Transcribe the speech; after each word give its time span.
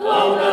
Amen. 0.00 0.47